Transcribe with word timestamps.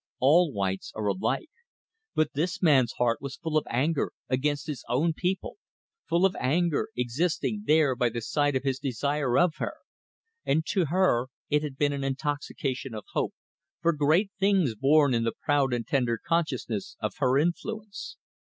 All 0.17 0.51
whites 0.51 0.91
are 0.95 1.05
alike. 1.05 1.51
But 2.15 2.33
this 2.33 2.59
man's 2.59 2.93
heart 2.93 3.21
was 3.21 3.35
full 3.35 3.55
of 3.55 3.67
anger 3.69 4.11
against 4.29 4.65
his 4.65 4.83
own 4.89 5.13
people, 5.13 5.57
full 6.09 6.25
of 6.25 6.35
anger 6.39 6.89
existing 6.97 7.65
there 7.67 7.95
by 7.95 8.09
the 8.09 8.19
side 8.19 8.55
of 8.55 8.63
his 8.63 8.79
desire 8.79 9.37
of 9.37 9.57
her. 9.57 9.75
And 10.43 10.65
to 10.69 10.85
her 10.87 11.27
it 11.51 11.61
had 11.61 11.77
been 11.77 11.93
an 11.93 12.03
intoxication 12.03 12.95
of 12.95 13.05
hope 13.13 13.35
for 13.79 13.93
great 13.93 14.31
things 14.39 14.73
born 14.73 15.13
in 15.13 15.23
the 15.23 15.33
proud 15.45 15.71
and 15.71 15.85
tender 15.85 16.17
consciousness 16.17 16.97
of 16.99 17.13
her 17.19 17.37
influence. 17.37 18.17